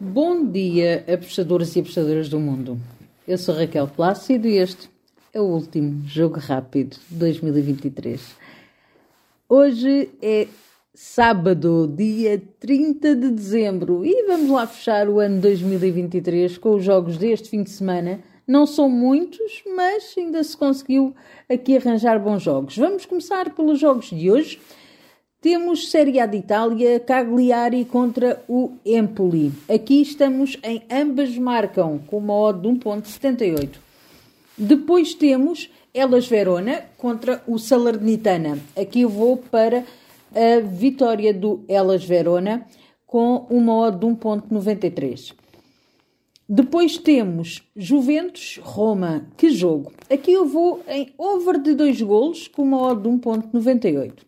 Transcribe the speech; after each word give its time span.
Bom 0.00 0.46
dia, 0.46 1.04
apostadores 1.12 1.74
e 1.74 1.80
apostadoras 1.80 2.28
do 2.28 2.38
mundo. 2.38 2.78
Eu 3.26 3.36
sou 3.36 3.52
Raquel 3.52 3.88
Plácido 3.88 4.46
e 4.46 4.56
este 4.56 4.88
é 5.34 5.40
o 5.40 5.44
último 5.44 6.06
Jogo 6.06 6.38
Rápido 6.38 6.96
de 7.10 7.16
2023. 7.16 8.36
Hoje 9.48 10.08
é 10.22 10.46
sábado, 10.94 11.92
dia 11.96 12.40
30 12.60 13.16
de 13.16 13.28
dezembro, 13.28 14.06
e 14.06 14.24
vamos 14.28 14.48
lá 14.50 14.68
fechar 14.68 15.08
o 15.08 15.18
ano 15.18 15.40
2023 15.40 16.58
com 16.58 16.76
os 16.76 16.84
jogos 16.84 17.18
deste 17.18 17.50
fim 17.50 17.64
de 17.64 17.70
semana. 17.70 18.20
Não 18.46 18.66
são 18.66 18.88
muitos, 18.88 19.64
mas 19.74 20.14
ainda 20.16 20.44
se 20.44 20.56
conseguiu 20.56 21.12
aqui 21.50 21.76
arranjar 21.76 22.20
bons 22.20 22.40
jogos. 22.40 22.78
Vamos 22.78 23.04
começar 23.04 23.52
pelos 23.52 23.80
jogos 23.80 24.10
de 24.10 24.30
hoje. 24.30 24.60
Temos 25.40 25.92
Série 25.92 26.18
A 26.18 26.26
de 26.26 26.38
Itália, 26.38 26.98
Cagliari 26.98 27.84
contra 27.84 28.42
o 28.48 28.72
Empoli. 28.84 29.52
Aqui 29.72 30.02
estamos 30.02 30.58
em 30.64 30.82
ambas 30.90 31.38
marcam 31.38 32.00
com 32.08 32.18
uma 32.18 32.34
odd 32.34 32.60
de 32.60 32.68
1.78. 32.68 33.76
Depois 34.58 35.14
temos 35.14 35.70
Elas 35.94 36.26
Verona 36.26 36.86
contra 36.96 37.40
o 37.46 37.56
Salernitana. 37.56 38.58
Aqui 38.76 39.02
eu 39.02 39.08
vou 39.08 39.36
para 39.36 39.84
a 40.34 40.58
vitória 40.60 41.32
do 41.32 41.64
Elas 41.68 42.04
Verona 42.04 42.66
com 43.06 43.46
uma 43.48 43.76
odd 43.76 43.96
de 43.96 44.06
1.93. 44.06 45.34
Depois 46.48 46.98
temos 46.98 47.62
Juventus 47.76 48.58
Roma. 48.60 49.28
Que 49.36 49.50
jogo! 49.50 49.92
Aqui 50.10 50.32
eu 50.32 50.48
vou 50.48 50.82
em 50.88 51.12
over 51.16 51.62
de 51.62 51.74
2 51.74 52.02
golos 52.02 52.48
com 52.48 52.62
uma 52.62 52.82
odd 52.82 53.02
de 53.02 53.08
1.98. 53.08 54.27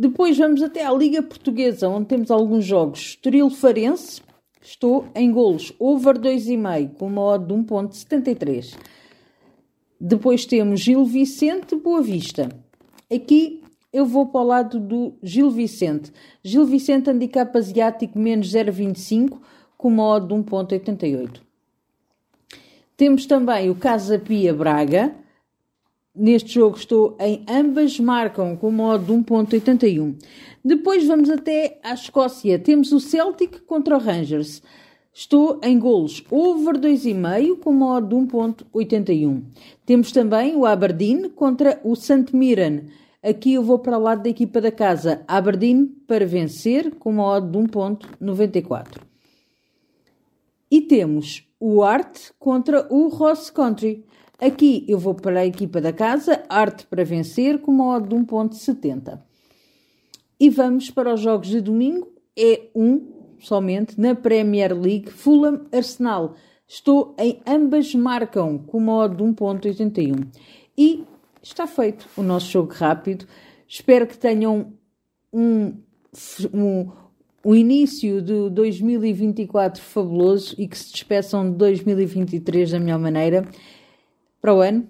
Depois 0.00 0.38
vamos 0.38 0.62
até 0.62 0.82
à 0.82 0.90
Liga 0.94 1.22
Portuguesa, 1.22 1.86
onde 1.86 2.06
temos 2.06 2.30
alguns 2.30 2.64
jogos. 2.64 3.00
Estoril 3.00 3.50
Farense, 3.50 4.22
estou 4.62 5.06
em 5.14 5.30
golos, 5.30 5.74
over 5.78 6.18
2,5, 6.18 6.94
com 6.94 7.06
uma 7.06 7.20
odd 7.20 7.44
de 7.46 7.52
1.73. 7.52 8.78
Depois 10.00 10.46
temos 10.46 10.80
Gil 10.80 11.04
Vicente 11.04 11.76
Boa 11.76 12.00
Vista. 12.00 12.48
Aqui 13.14 13.62
eu 13.92 14.06
vou 14.06 14.24
para 14.28 14.40
o 14.40 14.44
lado 14.44 14.80
do 14.80 15.12
Gil 15.22 15.50
Vicente. 15.50 16.10
Gil 16.42 16.64
Vicente 16.64 17.10
handicap 17.10 17.54
asiático 17.58 18.18
menos 18.18 18.54
0,25 18.54 19.36
com 19.76 19.88
uma 19.88 20.06
odd 20.14 20.28
de 20.28 20.34
1,88. 20.34 21.42
Temos 22.96 23.26
também 23.26 23.68
o 23.68 23.74
Casa 23.74 24.18
Pia 24.18 24.54
Braga. 24.54 25.14
Neste 26.14 26.54
jogo 26.54 26.76
estou 26.76 27.16
em 27.20 27.44
ambas 27.48 28.00
marcam 28.00 28.56
com 28.56 28.68
uma 28.68 28.94
odd 28.94 29.04
de 29.04 29.12
1.81. 29.12 30.16
Depois 30.64 31.06
vamos 31.06 31.30
até 31.30 31.78
à 31.84 31.94
Escócia. 31.94 32.58
Temos 32.58 32.90
o 32.90 32.98
Celtic 32.98 33.60
contra 33.60 33.96
o 33.96 34.00
Rangers. 34.00 34.60
Estou 35.14 35.60
em 35.62 35.78
golos 35.78 36.24
over 36.28 36.78
2,5 36.78 37.60
com 37.60 37.70
uma 37.70 37.96
odd 37.96 38.08
de 38.08 38.14
1.81. 38.16 39.42
Temos 39.86 40.10
também 40.10 40.56
o 40.56 40.66
Aberdeen 40.66 41.28
contra 41.30 41.80
o 41.84 41.94
St. 41.94 42.34
Mirren. 42.34 42.88
Aqui 43.22 43.54
eu 43.54 43.62
vou 43.62 43.78
para 43.78 43.96
o 43.96 44.02
lado 44.02 44.24
da 44.24 44.30
equipa 44.30 44.60
da 44.60 44.72
casa. 44.72 45.22
Aberdeen 45.28 45.86
para 46.08 46.26
vencer 46.26 46.96
com 46.96 47.10
uma 47.10 47.38
de 47.38 47.56
1.94. 47.56 49.00
E 50.68 50.80
temos 50.80 51.46
o 51.60 51.84
Art 51.84 52.30
contra 52.36 52.92
o 52.92 53.08
Ross 53.08 53.48
Country. 53.48 54.04
Aqui 54.40 54.86
eu 54.88 54.98
vou 54.98 55.14
para 55.14 55.40
a 55.40 55.46
equipa 55.46 55.82
da 55.82 55.92
casa, 55.92 56.42
arte 56.48 56.86
para 56.86 57.04
vencer, 57.04 57.58
com 57.60 57.70
uma 57.70 57.96
odd 57.96 58.08
de 58.08 58.16
1.70. 58.16 59.20
E 60.40 60.48
vamos 60.48 60.90
para 60.90 61.12
os 61.12 61.20
jogos 61.20 61.48
de 61.48 61.60
domingo. 61.60 62.10
É 62.34 62.68
um 62.74 63.06
somente 63.38 64.00
na 64.00 64.14
Premier 64.14 64.72
League, 64.72 65.10
Fulham 65.10 65.66
Arsenal. 65.70 66.36
Estou 66.66 67.14
em 67.18 67.38
ambas 67.46 67.94
marcam 67.94 68.56
com 68.56 68.78
uma 68.78 68.96
odd 69.04 69.16
de 69.16 69.22
1.81. 69.22 70.26
E 70.78 71.04
está 71.42 71.66
feito 71.66 72.08
o 72.16 72.22
nosso 72.22 72.50
jogo 72.50 72.72
rápido. 72.72 73.26
Espero 73.68 74.06
que 74.06 74.16
tenham 74.16 74.72
um, 75.30 75.74
um, 76.54 76.90
um 77.44 77.54
início 77.54 78.22
de 78.22 78.48
2024 78.48 79.82
fabuloso 79.82 80.54
e 80.56 80.66
que 80.66 80.78
se 80.78 80.92
despeçam 80.92 81.50
de 81.50 81.58
2023 81.58 82.70
da 82.70 82.80
melhor 82.80 82.98
maneira 82.98 83.46
para 84.40 84.54
o 84.54 84.60
ano, 84.60 84.88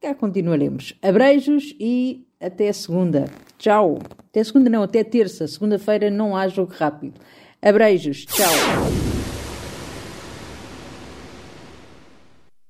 cá 0.00 0.14
continuaremos. 0.14 0.94
Abreijos 1.02 1.74
e 1.78 2.26
até 2.40 2.72
segunda. 2.72 3.26
Tchau. 3.58 3.98
Até 4.18 4.44
segunda 4.44 4.70
não, 4.70 4.82
até 4.82 5.02
terça. 5.02 5.46
Segunda-feira 5.46 6.10
não 6.10 6.36
há 6.36 6.48
jogo 6.48 6.72
rápido. 6.76 7.20
Abreijos. 7.62 8.24
Tchau. 8.26 9.15